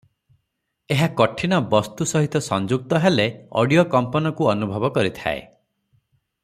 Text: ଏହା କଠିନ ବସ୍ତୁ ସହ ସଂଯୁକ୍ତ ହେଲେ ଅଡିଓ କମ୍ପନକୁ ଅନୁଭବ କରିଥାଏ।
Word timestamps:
ଏହା 0.93 1.07
କଠିନ 1.19 1.59
ବସ୍ତୁ 1.73 2.07
ସହ 2.13 2.25
ସଂଯୁକ୍ତ 2.47 3.03
ହେଲେ 3.05 3.29
ଅଡିଓ 3.63 3.85
କମ୍ପନକୁ 3.93 4.49
ଅନୁଭବ 4.55 4.93
କରିଥାଏ। 4.97 5.45